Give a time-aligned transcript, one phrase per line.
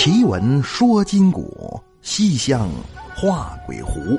[0.00, 2.70] 奇闻说今古，西厢
[3.16, 4.16] 画鬼狐。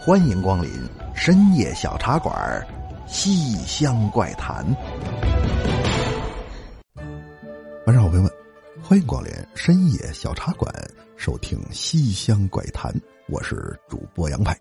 [0.00, 0.68] 欢迎光临
[1.14, 2.34] 深夜小茶馆，
[3.08, 4.66] 《西厢怪谈》。
[7.86, 8.30] 晚上好，朋友们，
[8.82, 10.68] 欢迎光临深夜小茶馆，
[11.16, 12.92] 收听《西厢怪谈》。
[13.28, 14.58] 我是主播杨派。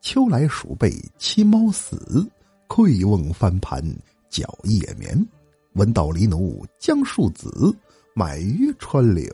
[0.00, 2.24] 秋来鼠辈妻猫死，
[2.68, 3.82] 愧瓮翻盘
[4.28, 5.28] 搅夜眠。
[5.72, 7.76] 闻道离奴将树子，
[8.14, 9.28] 买鱼川柳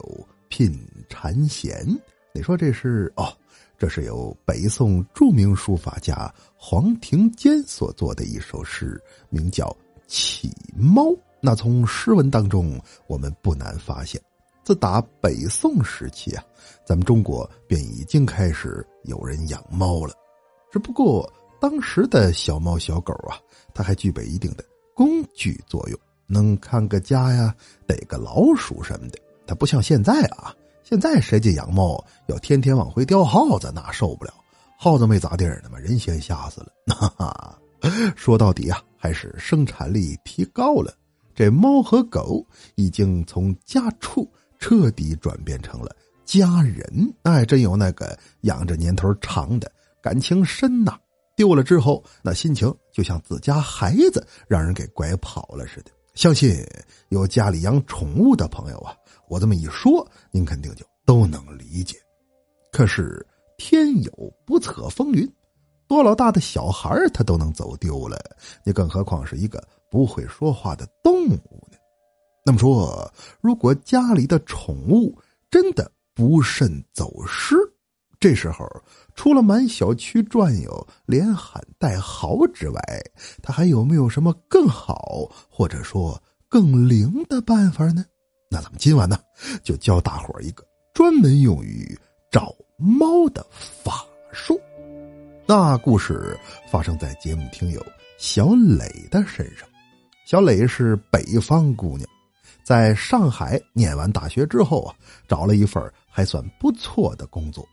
[0.49, 0.79] 品
[1.09, 1.87] 禅贤。
[2.33, 3.33] 你说这是哦？
[3.79, 9.67] 这是由北宋著名书法家黄庭坚所作的一首诗，名叫
[10.07, 11.03] 《乞猫》。
[11.43, 14.19] 那从诗文当中，我们不难发现，
[14.65, 16.43] 自打北宋时期啊，
[16.87, 20.15] 咱们中国便已经开始有人养猫了。
[20.73, 23.37] 只不过当时的小猫小狗啊，
[23.75, 27.55] 它还具备一定的工具作用，能看个家呀，
[27.87, 29.19] 逮个老鼠什么的。
[29.47, 34.33] 它不像现在啊，现在谁家养猫要天天往回叼耗子，那受不了。
[34.79, 36.69] 耗子没咋地儿呢嘛，人先吓死了。
[36.95, 37.59] 哈哈，
[38.15, 40.95] 说到底啊，还是生产力提高了，
[41.35, 47.15] 这猫和狗已经从家畜彻底转变成了家人。
[47.23, 49.71] 哎，真有那个养着年头长的。
[50.03, 50.97] 感情深呐，
[51.35, 55.91] 丢了之后那心情就像自家孩子让人给拐跑了似的。
[56.15, 56.65] 相信
[57.09, 58.95] 有家里养宠物的朋友啊，
[59.29, 61.97] 我这么一说，您肯定就都能理解。
[62.73, 63.27] 可是
[63.59, 65.27] 天有不测风云，
[65.89, 68.19] 多老大的小孩他都能走丢了，
[68.65, 71.79] 你更何况是一个不会说话的动物呢？
[72.45, 75.17] 那么说，如果家里的宠物
[75.51, 77.57] 真的不慎走失？
[78.19, 78.67] 这时候，
[79.15, 82.81] 除了满小区转悠、连喊带嚎之外，
[83.43, 88.05] 他还有没有什么更好或者说更灵的办法呢？
[88.49, 89.19] 那咱们今晚呢，
[89.63, 91.99] 就教大伙一个专门用于
[92.31, 94.61] 找猫的法术。
[95.47, 96.39] 那故事
[96.71, 97.85] 发生在节目听友
[98.19, 99.69] 小磊的身上。
[100.27, 102.09] 小磊是北方姑娘，
[102.65, 104.95] 在上海念完大学之后啊，
[105.29, 107.67] 找了一份还算不错的工作。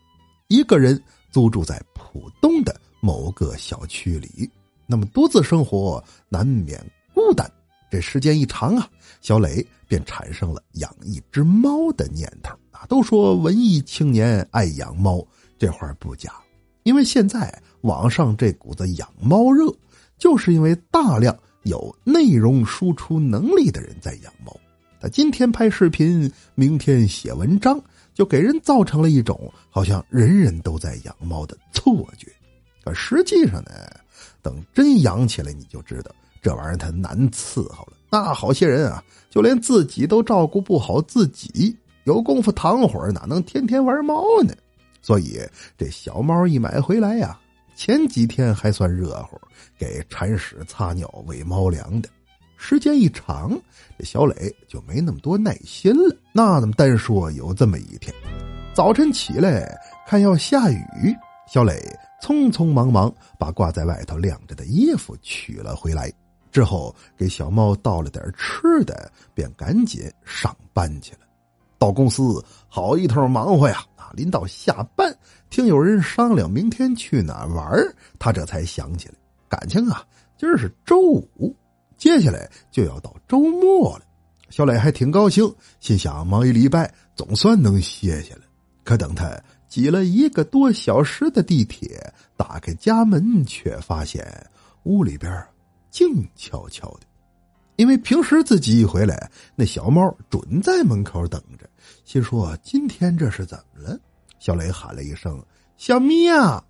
[0.47, 1.01] 一个人
[1.31, 4.49] 租住在浦东的某个小区里，
[4.87, 6.83] 那么独自生活难免
[7.13, 7.49] 孤单。
[7.89, 8.87] 这时间一长啊，
[9.23, 12.53] 小磊便产生了养一只猫的念头。
[12.69, 15.25] 啊，都说文艺青年爱养猫，
[15.57, 16.31] 这话不假。
[16.83, 19.73] 因为现在网上这股子养猫热，
[20.19, 24.55] 就是因为大量有内容输出能力的人在养猫。
[24.99, 27.81] 他今天拍视频，明天写文章。
[28.13, 32.31] 就给人造成了一种好像人人都在养猫的错觉，
[32.85, 33.71] 可实际上呢，
[34.39, 37.93] 等真养起来，你就知道这玩意儿它难伺候了。
[38.13, 44.53] 那好些人啊，就连自己都照顾不好自己，有功夫躺会儿，哪能天天玩猫呢？
[45.01, 45.39] 所以
[45.75, 47.39] 这小猫一买回来呀，
[47.75, 49.35] 前几天还算热乎，
[49.79, 52.09] 给铲屎、擦尿、喂猫粮的。
[52.55, 53.59] 时间一长，
[53.97, 56.15] 这小磊就没那么多耐心了。
[56.31, 58.13] 那怎么单说有这么一天，
[58.75, 59.75] 早晨起来
[60.05, 61.15] 看要下雨，
[61.51, 61.81] 小磊
[62.21, 66.13] 匆匆忙忙把挂在外头晾着的衣服取了回来，
[66.53, 71.19] 之后给小猫倒了点吃的，便赶紧上班去了。
[71.79, 73.83] 到公司好一通忙活呀！
[73.97, 75.13] 啊，临到下班，
[75.49, 77.69] 听有人商量明天去哪玩，
[78.19, 79.15] 他这才想起来，
[79.49, 80.05] 感情啊，
[80.37, 81.53] 今儿是周五。
[81.97, 84.05] 接下来就要到周末了，
[84.49, 85.43] 小磊还挺高兴，
[85.79, 88.41] 心想忙一礼拜总算能歇下了。
[88.83, 89.31] 可等他
[89.67, 94.25] 挤了一个多小时的地铁，打开家门，却发现
[94.83, 95.31] 屋里边
[95.93, 97.01] 静悄悄的。
[97.75, 101.69] 因为平时自己一回来，那小猫准在门口等着，
[102.03, 103.99] 心说今天这是怎么了？
[104.39, 105.39] 小磊喊了一声
[105.77, 106.63] ：“小咪呀！”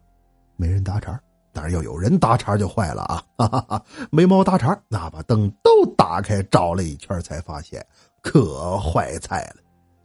[0.58, 1.18] 没人答茬。
[1.56, 3.24] 但是要有人搭茬就坏了啊！
[3.38, 7.86] 哈哈哈，没猫搭茬，那把灯都打开照了一圈，才发现
[8.24, 9.62] 可坏菜了。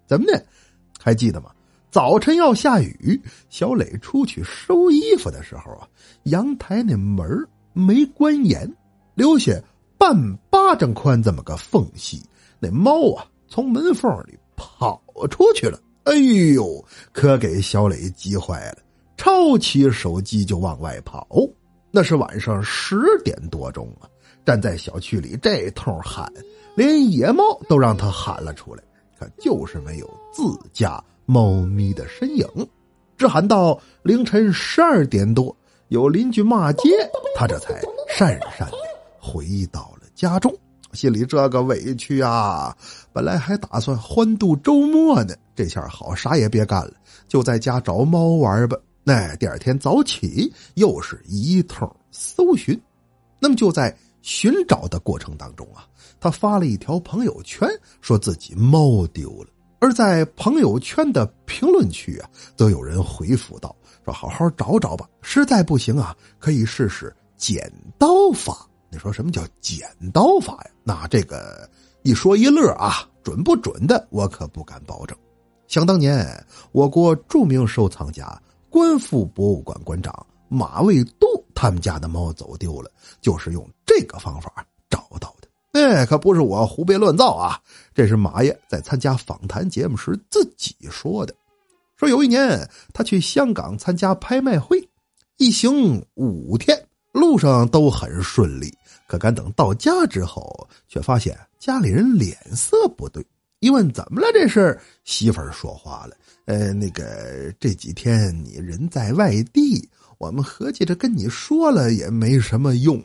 [0.07, 0.47] 怎么的？
[1.01, 1.51] 还记得吗？
[1.91, 5.89] 早晨要下雨，小磊出去收衣服的时候啊，
[6.25, 7.27] 阳台那门
[7.73, 8.71] 没关严，
[9.19, 9.53] 留下
[9.99, 10.15] 半
[10.49, 12.23] 巴掌宽这么个缝隙，
[12.61, 15.77] 那猫啊从门缝里跑出去了。
[16.05, 16.15] 哎
[16.55, 18.79] 呦，可给小磊急坏了。
[19.17, 21.27] 抄起手机就往外跑，
[21.91, 24.07] 那是晚上十点多钟啊！
[24.45, 26.33] 站在小区里这通喊，
[26.77, 28.83] 连野猫都让他喊了出来，
[29.19, 32.47] 可就是没有自家猫咪的身影。
[33.17, 35.55] 只喊到凌晨十二点多，
[35.89, 36.89] 有邻居骂街，
[37.35, 38.88] 他这才讪讪的
[39.29, 40.55] 回到了家中。
[40.95, 42.75] 心里这个委屈啊！
[43.13, 46.95] 本来还打算欢度周末呢，这下好啥也别干了，
[47.29, 48.77] 就在家找猫玩吧。
[49.05, 52.81] 那第二天早起又是一通搜寻，
[53.39, 55.87] 那么就在寻找的过程当中啊，
[56.19, 57.69] 他发了一条朋友圈，
[58.01, 59.51] 说自己猫丢了。
[59.81, 63.77] 而在朋友圈的评论区啊，则有人回复道
[64.07, 70.71] ：“说好好找找吧，实在不行啊，可以试试剪刀法。”你说什么叫剪刀法呀？
[70.83, 71.69] 那这个
[72.03, 75.17] 一说一乐啊，准不准的我可不敢保证。
[75.67, 76.27] 想当年，
[76.73, 78.41] 我国著名收藏家
[78.71, 82.91] 观复博物馆馆长马未都他们家的猫走丢了，
[83.21, 85.49] 就是用这个方法找到的。
[85.73, 87.61] 哎，可不是我胡编乱造啊，
[87.95, 91.35] 这是马爷在参加访谈节目时自己说的。
[91.97, 94.83] 说有一年他去香港参加拍卖会，
[95.37, 96.88] 一行五天。
[97.19, 98.73] 路上都很顺利，
[99.07, 103.25] 可敢等到家之后，却发现家里人脸色不对。
[103.61, 106.17] 一问怎么了，这事媳妇儿说话了
[106.47, 109.89] ：“呃，那个这几天你人在外地，
[110.19, 113.03] 我们合计着跟你说了也没什么用。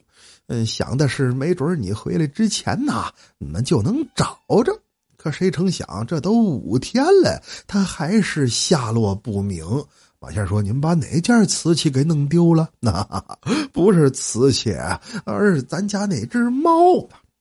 [0.48, 4.80] 嗯，想的是没准你回来之前呐，你们就能找着。
[5.18, 9.66] 可谁成想，这都五天了，他还是下落不明。”
[10.24, 12.70] 马先生说：“你们把哪件瓷器给弄丢了？
[12.80, 13.04] 那
[13.74, 14.74] 不是瓷器，
[15.26, 16.74] 而是咱家那只猫。”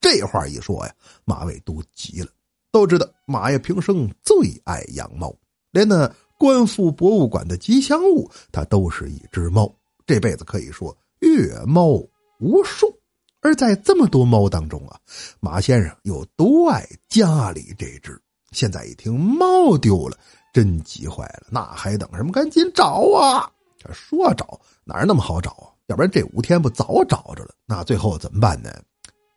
[0.02, 0.92] 这话一说呀，
[1.24, 2.28] 马未都急了。
[2.72, 5.32] 都知道马爷平生最爱养猫，
[5.70, 9.72] 连那观复博物馆的吉祥物，它都是一只猫。
[10.04, 12.04] 这辈子可以说阅猫
[12.40, 12.92] 无数。
[13.42, 14.98] 而在这么多猫当中啊，
[15.38, 18.20] 马先生又独爱家里这只。
[18.50, 20.18] 现在一听猫丢了。
[20.52, 22.30] 真急坏了，那还等什么？
[22.30, 23.50] 赶紧找啊！
[23.78, 25.66] 这说找哪儿那么好找啊？
[25.86, 27.50] 要不然这五天不早找着了？
[27.66, 28.70] 那最后怎么办呢？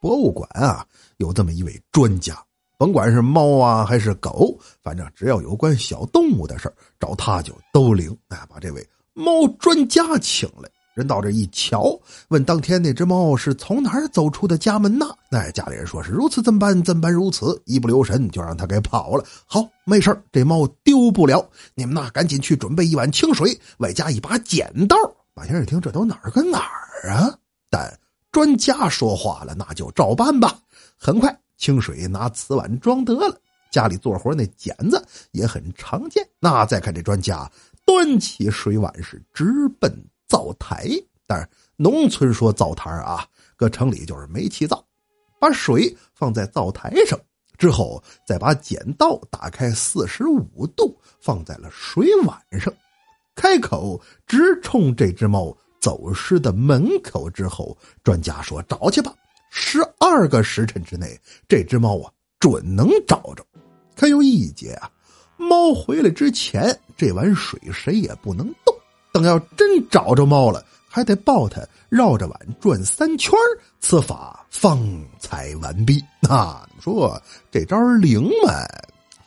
[0.01, 0.85] 博物馆啊，
[1.17, 2.38] 有这么一位专家，
[2.77, 8.15] 甭管是猫啊还是狗，反正只要有关小动物的事找他就都灵。
[8.27, 10.69] 哎，把这位猫专家请来。
[10.94, 15.06] 人到这一瞧，问当天那只猫是从哪儿走出的家门呢？
[15.29, 19.25] 那家里人说是如此怎般怎般如此，一不留神就让他给跑了。
[19.45, 20.65] 好，没事这猫
[20.95, 21.45] 丢不了。
[21.74, 24.95] 你们呐，赶紧去准备一碗清水，外加一把剪刀。
[25.33, 27.38] 马先生一听，这都哪儿跟哪儿啊？
[27.69, 28.00] 但
[28.31, 30.57] 专家说话了，那就照办吧。
[30.97, 33.38] 很快，清水拿瓷碗装得了，
[33.69, 36.25] 家里做活那剪子也很常见。
[36.39, 37.51] 那再看这专家，
[37.86, 39.91] 端起水碗是直奔。
[40.27, 40.89] 灶台，
[41.27, 44.83] 但是农村说灶台啊，搁城里就是煤气灶。
[45.39, 47.19] 把水放在灶台上
[47.57, 52.74] 之后，再把剪刀打开四十五度，放在了水碗上，
[53.36, 59.13] 开口直冲这只猫走失的门口之后，专家说：“找去吧，
[59.50, 63.46] 十二个时辰之内，这只猫啊准能找着。”
[63.96, 64.90] 可有一节啊，
[65.38, 68.75] 猫回来之前，这碗水谁也不能动。
[69.13, 70.62] 等要真找着猫了，
[70.95, 73.33] 还得抱它绕着碗转三圈
[73.81, 74.80] 此法方
[75.19, 76.01] 才完毕。
[76.21, 77.21] 那说
[77.51, 78.53] 这招灵吗？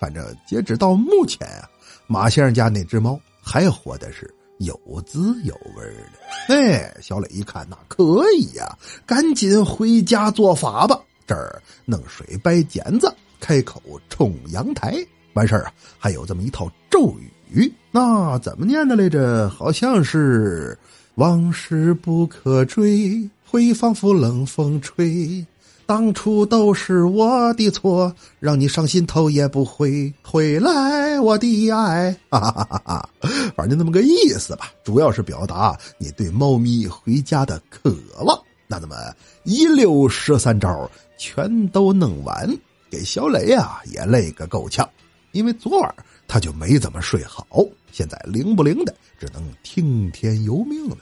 [0.01, 1.69] 反正截止到目前啊，
[2.07, 4.75] 马先生家那只猫还活的是有
[5.05, 6.55] 滋有味的。
[6.55, 8.75] 哎，小磊一看，那可以呀，
[9.05, 10.99] 赶紧回家做法吧。
[11.27, 14.97] 这儿弄水掰剪子，开口冲阳台，
[15.35, 17.15] 完事儿啊，还有这么一套咒
[17.51, 17.71] 语。
[17.91, 19.51] 那怎么念的来着？
[19.51, 20.79] 好像是
[21.19, 25.45] 往事不可追，回仿佛冷风吹。
[25.85, 30.15] 当初都是我的错，让你伤心头也不回。
[30.23, 33.09] 回来，我的爱，哈哈哈哈
[33.57, 34.71] 反正那么个意思吧。
[34.85, 38.41] 主要是表达你对猫咪回家的渴望。
[38.69, 38.95] 那那么
[39.43, 42.49] 一溜十三招全都弄完，
[42.89, 44.89] 给小磊啊也累个够呛，
[45.33, 45.93] 因为昨晚。
[46.29, 47.45] 他就没怎么睡好，
[47.91, 50.97] 现在灵不灵的，只能听天由命了。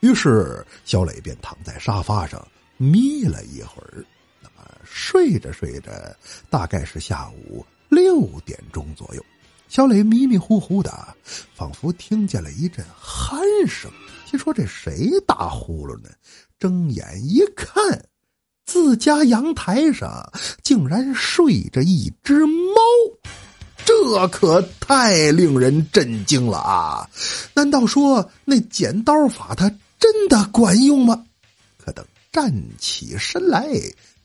[0.00, 4.04] 于是小磊便躺在沙发上眯了一会儿。
[4.42, 5.90] 那么睡着睡着，
[6.48, 9.24] 大概是下午六点钟左右，
[9.68, 11.14] 小磊迷迷糊糊的，
[11.54, 13.90] 仿佛听见了一阵鼾声。
[14.26, 16.08] 心说这谁打呼噜呢？
[16.58, 18.04] 睁眼一看，
[18.64, 22.80] 自家阳台上竟然睡着一只猫。
[23.84, 27.08] 这可太令人震惊了啊！
[27.54, 31.24] 难道说那剪刀法它真的管用吗？
[31.78, 33.68] 可等站起身来，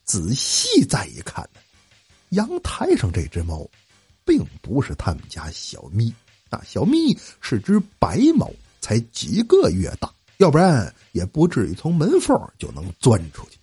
[0.04, 1.60] 仔细再一看呢，
[2.30, 3.68] 阳台上这只猫，
[4.24, 6.12] 并不是他们家小咪，
[6.50, 8.50] 那小咪是只白猫，
[8.82, 13.60] 才几个月大，要不然也不至于从门缝就能钻出去。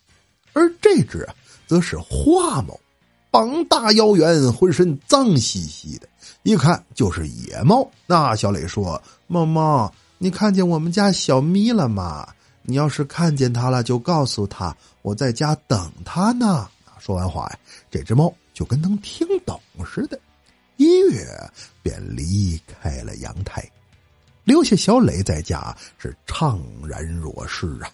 [0.52, 1.34] 而这只啊。
[1.64, 2.78] 则是花猫，
[3.30, 6.08] 膀大腰圆，浑身脏兮兮的，
[6.42, 7.90] 一看就是野猫。
[8.06, 9.90] 那小磊说：“猫猫，
[10.22, 12.32] 你看见我们家小咪了吗？
[12.62, 17.58] 你要是看见它了，就告诉他我在家等他呢。”说完话呀，
[17.90, 20.16] 这只猫就跟能听懂似的，
[20.76, 21.26] 一跃
[21.82, 23.68] 便离开了阳台，
[24.44, 27.90] 留下小磊在家是怅然若失啊。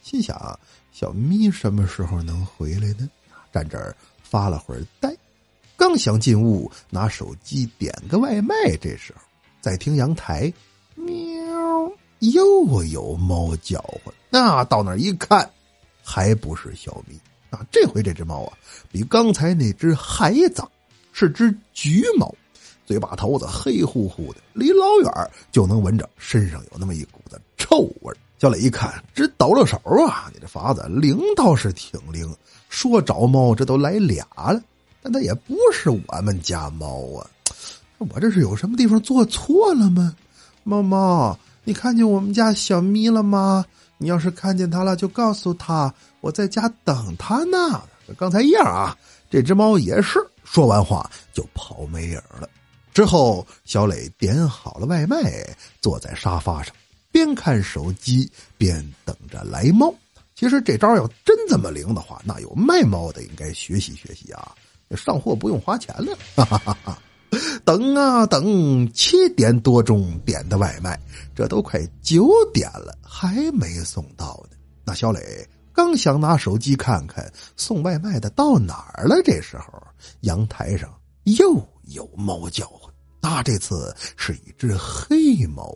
[0.00, 0.56] 心想：
[0.92, 3.10] 小咪什么时候能回来呢？
[3.52, 5.12] 站这儿发了会儿呆，
[5.76, 9.20] 刚想进屋拿手机点个外卖，这时候
[9.60, 10.52] 在听阳台，
[12.20, 14.14] 又有猫叫唤。
[14.30, 15.48] 那到那一看，
[16.02, 17.18] 还不是小咪。
[17.50, 18.58] 啊，这回这只猫啊，
[18.90, 20.68] 比刚才那只还脏，
[21.12, 22.34] 是只橘猫，
[22.84, 29.76] 嘴巴头子黑乎乎的，离老远就能闻着身上有那么一股子臭味小磊一看，直抖了手
[30.08, 30.28] 啊！
[30.34, 32.28] 你这法子灵倒是挺灵，
[32.68, 34.60] 说找猫这都来俩了，
[35.00, 37.24] 但它也不是我们家猫啊，
[37.98, 40.14] 我这是有什么地方做错了吗？
[40.64, 43.64] 猫猫，你看见我们家小咪了吗？
[43.96, 47.82] 你要是看见它了，就告诉他我在家等他呢。
[48.18, 48.94] 刚才一样啊，
[49.30, 52.48] 这只猫也是说完话就跑没影了。
[52.92, 55.42] 之后，小磊点好了外卖，
[55.80, 56.74] 坐在沙发上，
[57.10, 59.94] 边看手机边等着来猫。
[60.34, 64.54] 其实这招要真这么灵的话，那有卖猫的应该学习学习啊，
[64.96, 66.14] 上货不用花钱了。
[66.36, 66.98] 哈哈哈哈。
[67.64, 70.98] 等啊等，七点多钟点的外卖，
[71.34, 74.56] 这都快九点了，还没送到呢。
[74.84, 79.82] 那小磊刚想拿手机看看送外卖的到哪儿了，这时候
[80.20, 80.92] 阳台上
[81.24, 82.92] 又有猫叫唤。
[83.20, 85.74] 那这次是一只黑猫，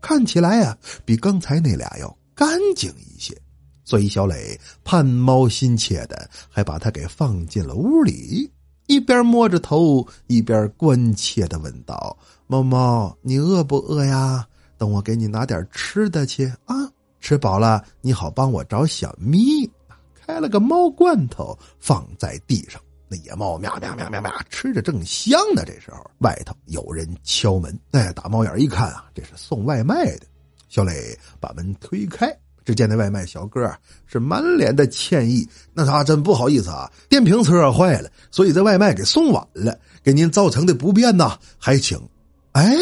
[0.00, 3.40] 看起来啊比刚才那俩要干净一些，
[3.84, 8.50] 所以小磊盼猫心切的，还把它给放进了屋里。
[8.90, 12.16] 一边摸着头，一边关切的问道
[12.48, 14.44] ：“猫猫，你饿不饿呀？
[14.76, 16.74] 等我给你拿点吃的去啊！
[17.20, 19.70] 吃饱了，你好帮我找小咪。”
[20.12, 25.62] 开了个猫罐头放在地上，那野猫喵喵喵喵喵吃着正香呢。
[25.64, 30.26] 这时候外头有人敲门，哎，打猫眼一看啊，这是送外卖的。
[30.68, 32.26] 小磊把门推开。
[32.70, 33.68] 只见那外卖小哥
[34.06, 42.00] 是满脸的歉意，那他真不好意思啊，电瓶车坏了，所以这外卖给送晚了，给您造成的不便呐，还请。
[42.52, 42.72] 哎，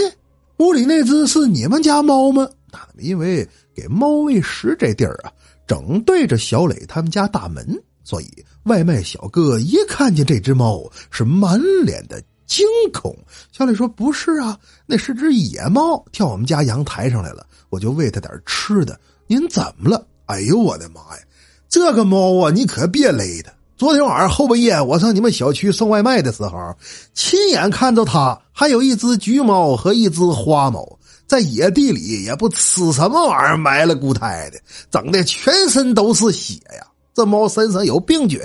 [0.58, 2.46] 屋里那只是你们家猫吗？
[2.70, 5.32] 那因为给猫喂食这地儿啊，
[5.66, 7.66] 正对着小磊他们家大门，
[8.04, 13.16] 所以外卖小哥一看见这只猫，是满脸的惊恐。
[13.52, 20.06] 小磊说：“不是啊，那是只野猫，跳我们家阳台上来了，我就喂它点吃的。”您怎么了？
[20.24, 21.22] 哎呦我的妈呀！
[21.68, 23.52] 这个猫啊，你可别勒它。
[23.76, 26.74] 昨天晚上后半夜，我上你们小区送外卖的时候，
[27.12, 34.58] 亲眼看着它还有一只橘猫和一只花猫在野地里，也不吃什么玩意儿，埋了骨胎的，
[34.90, 36.86] 整的全身都是血呀！
[37.14, 38.40] 这猫身上有病菌，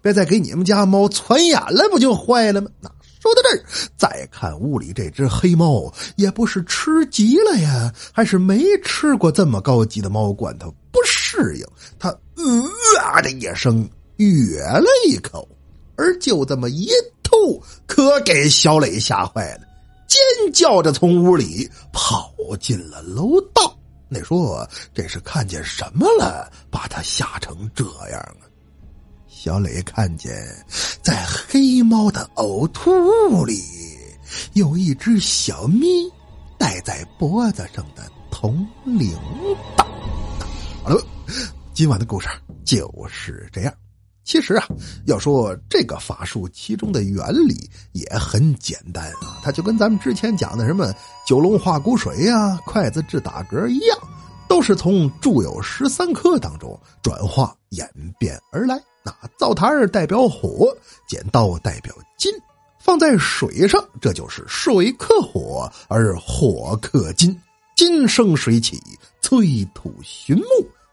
[0.00, 2.70] 别再给你们家猫传染了，不就坏了吗？
[2.80, 2.90] 那。
[3.22, 3.64] 说到这儿，
[3.96, 11.64] 再看屋里这只黑猫，也不是吃急了呀，还是没吃过这么高级的猫罐头，不适应。
[12.00, 12.08] 它
[13.00, 13.88] 啊的一声
[14.18, 15.48] 哕了一口，
[15.94, 16.90] 而就这么一
[17.22, 19.60] 吐，可给小磊吓坏了，
[20.08, 20.20] 尖
[20.52, 23.78] 叫着从屋里跑进了楼道。
[24.08, 28.50] 那说这是看见什么了，把他吓成这样啊？
[29.44, 30.32] 小磊看见，
[31.02, 32.92] 在黑猫的呕吐
[33.28, 33.60] 物里，
[34.52, 35.84] 有一只小咪
[36.56, 39.10] 戴在脖子上的铜铃
[39.76, 39.84] 铛。
[40.84, 41.04] 好了，
[41.74, 42.28] 今晚的故事
[42.64, 43.74] 就是这样。
[44.22, 44.64] 其实啊，
[45.06, 50.94] 要说这个法术，其中的原理也很简单啊，它就跟咱们之前讲的什么
[51.26, 53.98] 九龙化骨水呀、筷子治打嗝一样，
[54.48, 58.80] 都是从铸有十三颗当中转化演变而来。
[59.04, 60.74] 那灶台儿代表火，
[61.08, 62.32] 剪刀代表金，
[62.78, 67.36] 放在水上，这就是水克火，而火克金，
[67.76, 68.80] 金生水起，
[69.20, 70.44] 催土寻木。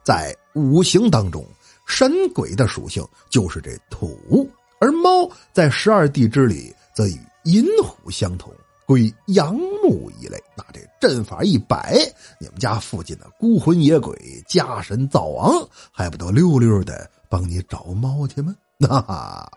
[0.03, 1.45] 在五行当中，
[1.85, 4.49] 神鬼的属性就是这土，
[4.79, 8.51] 而猫在十二地支里则与寅虎相同，
[8.87, 10.41] 归阳木一类。
[10.55, 11.95] 那这阵法一摆，
[12.39, 15.53] 你们家附近的孤魂野鬼、家神灶王，
[15.91, 17.07] 还不都溜溜的？
[17.29, 18.55] 帮你找猫去吗？
[18.77, 19.51] 那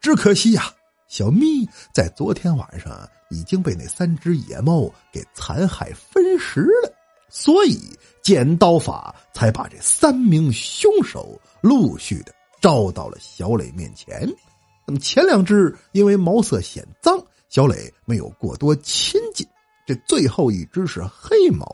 [0.00, 0.64] 只可惜呀，
[1.08, 6.92] 小咪在昨天晚上已经被那三只野猫给残害分食了，
[7.28, 7.78] 所以
[8.22, 14.26] 剪刀法才把这三名凶手陆续的招到了小磊面前。
[14.86, 19.46] 那么前两只因为毛色显脏，小磊没有过多亲近。
[19.86, 21.66] 这最后一只是黑毛，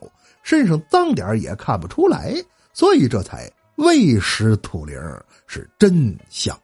[0.43, 2.35] 身上脏点也看不出来，
[2.73, 4.99] 所以这才喂食土灵，
[5.47, 6.57] 是真相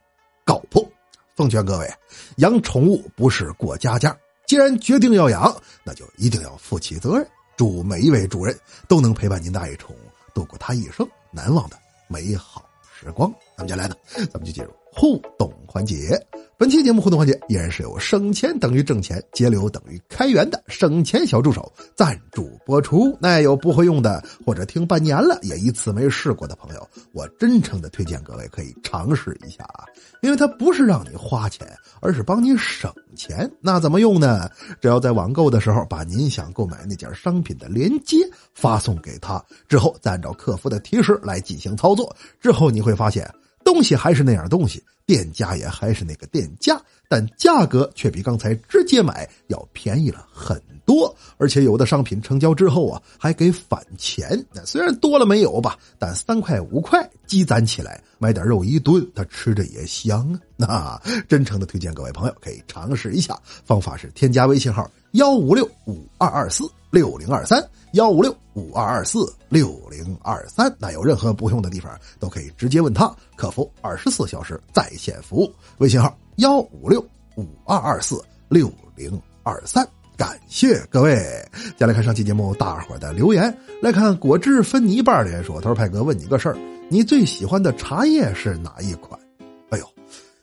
[0.44, 0.86] 告破。
[1.34, 1.90] 奉劝各位，
[2.36, 4.14] 养宠物不是过家家，
[4.46, 7.26] 既然决定要养，那就一定要负起责任。
[7.56, 8.54] 祝每一位主人
[8.86, 9.96] 都能陪伴您的爱宠
[10.34, 12.68] 度过他一生难忘的美好
[13.00, 13.32] 时光。
[13.56, 13.96] 咱们接下来呢，
[14.30, 16.18] 咱们就进入互动环节。
[16.56, 23.14] 本期节目互动环节依然是由省钱等于挣钱，节流等于开源的省钱小助手赞助播出。
[23.20, 29.84] 那有不会用的或者听半年了也一次没试过的朋友，我真诚的推荐各位可以尝试一下啊，
[30.22, 33.50] 因为它不是让你花钱，而是帮你省钱。
[33.60, 34.50] 那怎么用呢？
[34.80, 38.16] 只要在网购的时候把您想购买那件商品的链接
[38.54, 43.30] 发送给他，之后再按照客服的提示来进行操作，之后你会发现。
[43.66, 51.12] 东西还是那样东西，店家也还是那个店家，但价格却比刚才直接买要便宜了很多。
[51.36, 54.40] 而且有的商品成交之后啊，还给返钱。
[54.52, 61.02] 那虽然多了没有吧，但三块五块积攒起来，买点肉一顿，他吃着也香啊。
[61.04, 67.62] 那真诚的推荐各位朋友可以尝试一下，方法是添加微信号幺五六五二二四六零二三。
[67.92, 75.50] 幺五六五二二四六零二三，那有任何不用的地方都可以直接问他，客服二十四小时在线服务。
[75.78, 77.00] 微信号幺五六
[77.36, 81.16] 五二二四六零二三，感谢各位。
[81.78, 86.58] 再来看上期节目大伙的留言，来看果汁分泥瓣留言说：“他说派哥问你个事儿，
[86.90, 89.18] 你最喜欢的茶叶是哪一款？”
[89.70, 89.86] 哎呦，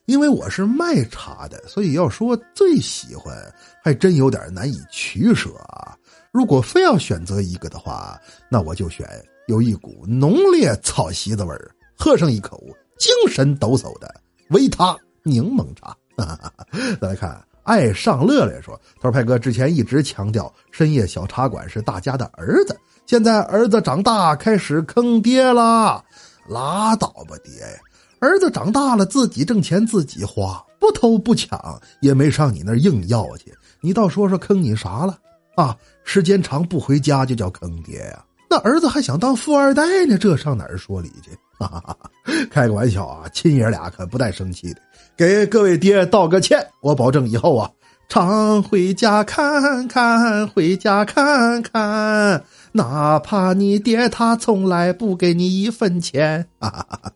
[0.06, 3.36] 因为我是卖茶的，所以要说最喜欢，
[3.84, 5.96] 还真有点难以取舍啊。
[6.34, 9.08] 如果非要选择一个的话，那我就选
[9.48, 12.60] 有一股浓烈草席子味儿，喝上一口
[12.98, 14.12] 精神抖擞的
[14.50, 15.96] 维他柠檬茶。
[17.00, 22.76] 再 来看爱上乐乐说：“他说派哥之前一直强调深夜小茶馆是大家的儿子，
[23.06, 26.04] 现在儿子长大开始坑爹啦，
[26.50, 27.80] 拉倒吧爹呀！
[28.20, 35.16] 儿子长大了自己挣钱自己花，不偷不抢，也没上你那硬要去，你倒说说坑你啥了？”
[35.56, 38.24] 啊，时间长不回家就叫坑爹呀！
[38.50, 41.32] 那儿子还想当富二代呢，这上哪儿说理去？
[41.58, 41.98] 哈哈哈！
[42.50, 44.82] 开个玩笑啊，亲爷俩可不带生气的，
[45.16, 47.70] 给各位爹道个歉，我保证以后啊，
[48.10, 56.46] 常回家看看，回家看看，哪怕你爹他从来不给你一分钱。
[56.60, 57.12] 哈哈哈！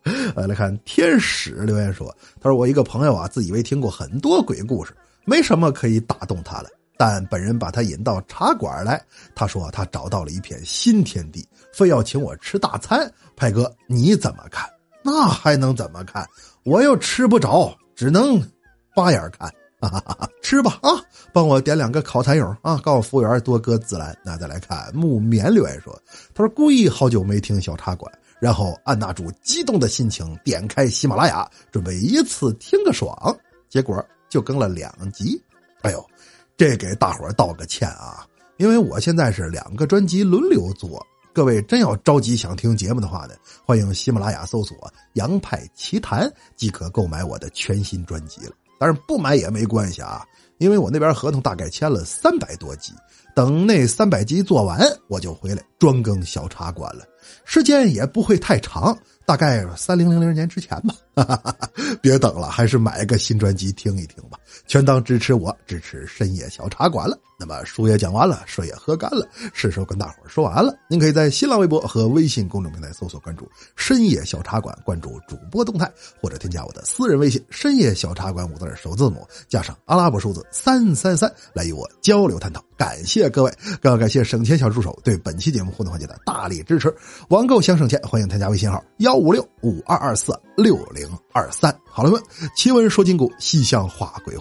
[0.48, 4.96] 来看天使留言说，他说我一个朋友啊，自以为听过很多鬼故事，
[5.26, 6.70] 没什么可以打动他的。
[6.98, 9.02] 但本人把他引到茶馆来，
[9.36, 13.12] 他说他找到了一片新天地，非要请我吃大餐。
[13.36, 14.68] 派哥，你怎么看？
[15.04, 16.28] 那还能怎么看？
[16.64, 18.42] 我又吃不着，只能
[18.96, 19.54] 扒眼看。
[20.42, 20.90] 吃吧啊！
[21.32, 22.78] 帮我点两个烤蚕蛹啊！
[22.84, 24.18] 告诉服务员多搁孜然。
[24.26, 25.96] 那再来看木棉留言说，
[26.34, 33.16] 他说故意好久没听小茶馆，然后按捺住激动的心情点开喜马拉雅，准备一次听个爽，
[33.70, 35.40] 结果就更了两集。
[35.84, 36.04] 哎呦！
[36.58, 38.26] 这给大伙道个歉啊，
[38.58, 41.06] 因为我现在是两个专辑轮流做。
[41.32, 44.76] 各位真要着急想听节目的话呢，欢迎喜马拉雅搜索
[45.14, 48.54] 《杨派奇谈》即可购买我的全新专辑了。
[48.80, 50.26] 当然不买也没关系啊，
[50.58, 52.92] 因为我那边合同大概签了三百多集，
[53.36, 57.06] 等那三百集做完，我就回来专更小茶馆了，
[57.46, 58.98] 时间也不会太长。
[59.28, 60.82] 大概三零零零年之前
[61.14, 61.36] 吧，
[62.02, 67.18] 别等了，还是买个新专辑听一听吧，全当支持我，支持深夜小茶馆了。
[67.40, 70.74] 那么书也讲完了，水也喝干了，是时候跟大伙说晚安了。
[70.90, 75.88] 您可以在新浪微博和微信公众平台搜索关注“深夜小茶馆”，关注主播动态，
[76.20, 82.64] 或者添加我的私人微信“深夜小茶馆”五字首字母加上阿拉伯数字三三三，来与我交流探讨。
[82.76, 86.92] 感谢各位，更要感谢省钱小助手对本期节目互动环节的大力支持。
[87.30, 89.18] 网购想省钱，欢迎添加微信号幺。
[89.18, 92.22] 五六五二二四六零二三，好了们，
[92.56, 94.38] 奇闻说金股，西厢画鬼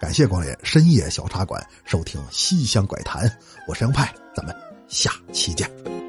[0.00, 3.30] 感谢光临深夜小茶馆，收听西厢怪谈，
[3.66, 4.54] 我是杨派，咱们
[4.88, 5.99] 下期见。